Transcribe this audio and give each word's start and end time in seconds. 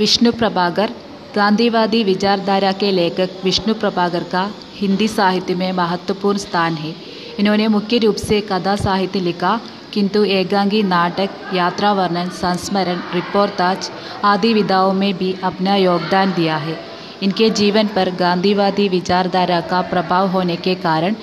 विष्णु 0.00 0.30
प्रभाकर 0.32 0.90
गांधीवादी 1.34 2.02
विचारधारा 2.04 2.70
के 2.72 2.90
लेखक 2.92 3.30
विष्णु 3.44 3.72
प्रभाकर 3.80 4.22
का 4.30 4.44
हिंदी 4.74 5.08
साहित्य 5.08 5.54
में 5.54 5.72
महत्वपूर्ण 5.72 6.38
स्थान 6.38 6.74
है 6.74 6.94
इन्होंने 7.38 7.66
मुख्य 7.74 7.98
रूप 8.04 8.16
से 8.18 8.40
कथा 8.50 8.74
साहित्य 8.76 9.20
लिखा 9.20 9.50
किंतु 9.94 10.22
एकांगी 10.36 10.82
नाटक 10.84 11.54
यात्रा 11.54 11.92
वर्णन 11.92 12.28
संस्मरण 12.36 13.00
रिपोर्टाज 13.14 13.90
आदि 14.24 14.52
विधाओं 14.54 14.92
में 14.92 15.12
भी 15.18 15.34
अपना 15.44 15.74
योगदान 15.76 16.32
दिया 16.34 16.56
है 16.58 16.78
इनके 17.22 17.50
जीवन 17.60 17.88
पर 17.96 18.10
गांधीवादी 18.16 18.88
विचारधारा 18.88 19.60
का 19.70 19.80
प्रभाव 19.90 20.28
होने 20.28 20.56
के 20.58 20.74
कारण 20.86 21.16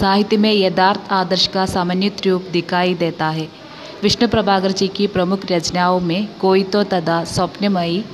साहित्य 0.00 0.36
में 0.36 0.52
यथार्थ 0.52 1.12
आदर्श 1.12 1.46
का 1.54 1.66
समन्वित 1.74 2.26
रूप 2.26 2.48
दिखाई 2.52 2.94
देता 3.04 3.28
है 3.38 3.48
विष्णु 4.02 4.28
प्रभाकर 4.28 4.72
जी 4.72 4.88
की 4.96 5.06
प्रमुख 5.10 5.50
रचनाओं 5.50 6.00
में 6.02 6.26
कोई 6.38 6.62
तो 6.72 6.82
तथा 6.84 7.22
स्वप्नमयी 7.26 8.04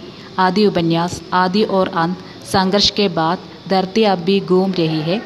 आदि 0.41 0.66
उपन्यास, 0.66 1.20
आदि 1.32 1.62
और 1.64 1.88
अंत, 1.96 2.16
संघर्ष 2.52 2.91
के 2.91 3.09
बाद 3.10 3.38
धरती 3.69 4.05
अब 4.05 4.19
भी 4.19 4.41
घूम 4.41 4.73
रही 4.73 5.01
है। 5.01 5.20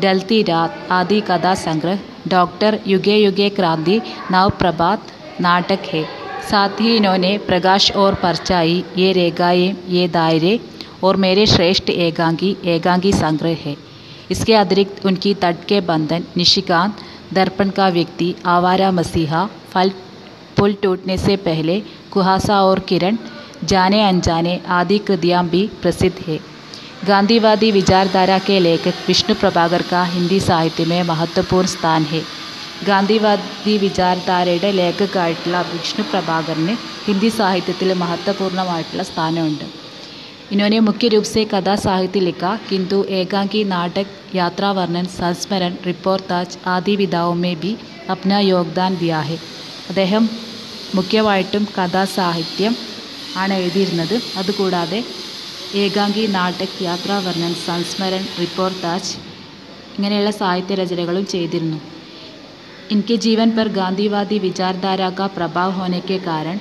डलती 0.00 0.42
रात, 0.42 0.86
आदि 0.90 1.20
कथा 1.20 1.54
संग्रह, 1.56 1.98
डॉक्टर 2.28 2.78
युगे 2.86 3.16
युगे 3.16 3.48
क्रांति, 3.50 4.00
नव 4.32 4.50
प्रभात, 4.58 5.06
नाटक 5.40 5.88
है। 5.92 6.04
साथ 6.50 6.80
ही 6.80 6.96
इन्होंने 6.96 7.36
प्रकाश 7.38 7.90
और 7.92 8.14
परचाई 8.14 8.84
ये 8.98 9.12
रेखाएँ, 9.12 9.76
ये 9.88 10.08
दायरे 10.08 10.58
और 11.04 11.16
मेरे 11.16 11.46
श्रेष्ठ 11.46 11.90
एकांगी 11.90 12.56
एकांगी 12.64 13.12
संग्रह 13.12 13.56
है। 13.64 13.76
इसके 14.30 14.54
अतिरिक्त 14.54 15.06
उनकी 15.06 15.34
तट 15.34 15.64
के 15.68 15.80
बंधन, 15.80 16.24
निशिकांत, 16.36 16.96
दर्पण 17.32 17.70
का 17.70 17.88
व्यक्ति, 17.88 18.34
आवारा 18.46 18.90
मसीहा, 18.90 19.48
फल 19.70 19.90
पुल 20.56 20.72
टूटने 20.72 21.16
से 21.18 21.36
पहले, 21.38 21.80
कुहासा 22.12 22.62
और 22.62 22.78
किरण 22.78 23.16
जाने 23.64 24.02
अंजाने 24.04 24.60
आदि 24.70 24.98
कृतियाँ 25.00 25.44
भी 25.48 25.62
प्रसिद्ध 25.82 26.16
है। 26.28 26.38
गांधीवादी 27.06 27.70
विचारधारा 27.72 28.38
के 28.40 28.58
लेखक 28.60 29.06
विष्णु 29.06 29.34
प्रभाकर 29.36 29.82
का 29.90 30.02
हिंदी 30.06 30.40
साहित्य 30.40 30.84
में 30.84 31.02
महत्वपूर्ण 31.04 31.66
स्थान 31.68 32.04
है। 32.04 32.22
ഗാന്ധിവാദി 32.84 33.72
വിചാരധാരയുടെ 33.78 34.68
विष्णु 34.72 35.58
വിഷ്ണു 35.72 36.04
പ്രഭാകറിന് 36.10 36.74
ഹിന്ദി 37.06 37.30
സാഹിത്യത്തിൽ 37.30 37.88
മഹത്വപൂർണ്ണമായിട്ടുള്ള 38.02 39.02
സ്ഥാനമുണ്ട്। 39.10 39.66
इन्होंने 40.52 40.78
मुख्य 40.80 41.08
रूप 41.08 41.24
से 41.24 41.42
कथा 41.44 41.74
साहित्य 41.76 42.20
लिखा 42.20 42.48
किंतु 42.68 42.96
एकांकी 43.18 43.60
नाटक 43.64 44.08
यात्रा 44.34 44.70
वर्णन 44.72 45.06
संस्मरण 45.12 45.74
रिपोर्टाज 45.84 46.56
आदि 46.66 46.94
विधाओं 46.96 47.34
में 47.42 47.54
भी 47.60 47.72
अपना 48.14 48.38
योगदान 48.44 48.96
दिया 49.02 49.20
है 49.28 49.36
അദ്ദേഹം 49.90 50.24
कथा 50.96 51.64
കഥാസാഹിത്യം 51.76 52.74
ആണ് 53.36 53.52
എഴുതിയിരുന്നത്. 53.52 54.22
അതുകൂടാതെ 54.36 55.04
ഏകാംഗി 55.74 56.26
നാട്ടക് 56.26 56.82
യാത്രാവർണൻ 56.82 57.54
സംസ്മരൺ 57.54 58.26
റിപ്പോർട്ടാജ് 58.40 59.16
ഇങ്ങനെയുള്ള 59.96 60.30
സാഹിത്യ 60.30 60.74
രചനകളും 60.74 61.26
ചെയ്തിരുന്നു. 61.26 61.80
इनके 62.92 63.16
जीवन 63.16 63.50
पर 63.50 63.68
गांधीवादी 63.68 64.38
विचारधारा 64.38 65.10
का 65.10 65.26
प्रभाव 65.26 65.72
होने 65.72 66.00
के 66.00 66.18
कारण 66.18 66.58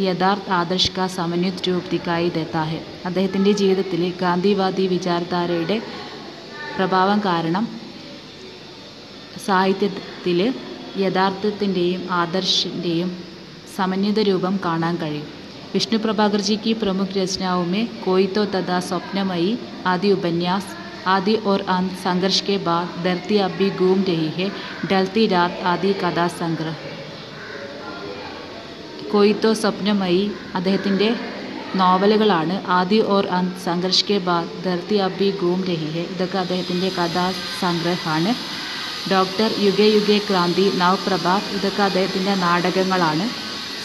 യഥാർത്ഥ 0.00 0.50
ആദർശ 0.50 0.90
കാ 0.90 1.06
സമന്വിത 1.06 1.52
രൂപതിക്കായി 1.68 2.28
ദത്താഹെ 2.28 2.80
അദ്ദേഹത്തിന്റെ 3.06 3.52
ജീവിതത്തിൽ 3.52 4.12
ഗാന്ധിവാദി 4.20 4.86
വിചാരധാരയുടെ 4.86 5.82
പ്രഭാവം 6.76 7.20
കാരണം 7.20 7.80
സാഹിത്യത്തിൽ 9.46 10.54
യഥാർത്ഥത്തിന്റെയും 10.98 12.10
ആദർശിന്റെയും 12.10 13.24
സമന്വിത 13.76 14.20
രൂപം 14.20 14.60
കാണാൻ 14.64 14.96
കഴിയും. 14.96 15.41
विष्णु 15.73 15.99
प्रभाकर 15.99 16.41
जी 16.41 16.57
की 16.57 16.73
प्रमुख 16.75 17.09
रचनाओं 17.13 17.65
में 17.67 17.87
कोई 17.99 18.27
तो 18.29 18.45
तथा 18.47 18.79
स्वप्नमयी 18.81 19.57
आदि 19.87 20.11
उपन्यास 20.11 20.75
आदि 21.07 21.35
और 21.45 21.61
अंत 21.69 21.91
संघर्ष 21.99 22.39
के 22.43 22.57
बाद 22.61 23.01
धरती 23.03 23.37
अब 23.39 23.51
भी 23.53 23.69
घूम 23.71 24.03
रही 24.03 24.29
है 24.33 24.51
डलती 24.85 25.27
रात 25.29 25.59
आदि 25.67 25.93
कथा 25.95 26.27
संग्रह 26.33 26.75
कोई 29.11 29.33
तो 29.35 29.53
സ്വപ്നമയി 29.55 30.23
അദ്ദേഹത്തിൻ്റെ 30.57 31.09
നോവലുകളാണ് 31.75 32.55
ആദി 32.75 32.99
ഓർ 33.13 33.23
അന്ത് 33.37 33.61
സംഘർഷ് 33.63 34.05
കെ 34.09 34.17
ബാദ് 34.25 34.53
ധർത്തി 34.65 34.97
അബ് 35.05 35.17
ഭി 35.19 35.29
ഘൂം 35.41 35.59
രഹി 35.69 35.89
ഹെ 35.95 36.03
ഇതൊക്കെ 36.13 36.37
അദ്ദേഹത്തിൻ്റെ 36.37 36.89
കഥാസംഗ്രഹമാണ് 36.97 38.31
ഡോക്ടർ 39.11 39.49
യുഗെ 39.65 39.87
യുഗെ 39.95 40.17
ക്രാന്തി 40.27 40.65
നവ് 40.81 40.99
പ്രഭാത് 41.05 41.49
ഇതൊക്കെ 41.57 41.83
അദ്ദേഹത്തിൻ്റെ 41.89 42.33
നാടകങ്ങളാണ് 42.43 43.27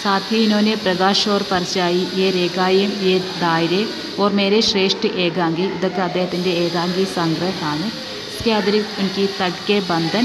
साथ 0.07 0.33
ही 0.33 0.43
इन्होंने 0.45 0.75
प्रकाश 0.79 1.27
और 1.29 1.43
परछाई 1.45 2.07
ये 2.15 2.31
रेखाएं 2.33 2.89
ये 3.01 3.19
दायरे 3.41 3.83
और 4.19 4.33
मेरे 4.35 4.61
श्रेष्ठ 4.65 5.05
एकांगी 5.19 5.67
ഇതൊക്കെ 5.77 6.03
അദ്ദേഹത്തിൻ്റെ 6.03 6.53
ഏകാംഗി 6.65 7.05
സംഗ്രഹമാണ് 7.13 7.87
इसके 8.33 8.53
अतिरिक्त 8.53 8.93
उनकी 8.99 9.25
तट 9.39 9.57
के 9.69 9.77
बंधन 9.89 10.25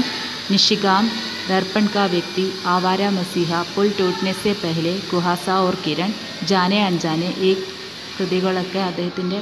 निशिकांत 0.50 1.10
दर्पण 1.48 1.86
का 1.88 2.04
व्यक्ति 2.06 2.44
आवारा 2.68 3.10
मसीहा 3.12 3.60
पुल 3.74 3.90
टूटने 3.98 4.32
से 4.42 4.52
पहले 4.64 4.92
കുഹാസ 5.10 5.46
और 5.58 5.76
കിരൺ 5.84 6.10
ജാനെ 6.50 6.80
അഞ്ചാനെ 6.82 7.30
ഈ 7.42 7.52
കൃതികളൊക്കെ 8.16 8.80
അദ്ദേഹത്തിൻ്റെ 8.82 9.38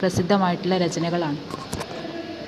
പ്രസിദ്ധമായിട്ടുള്ള 0.00 0.76
രചനകളാണ് 0.84 1.38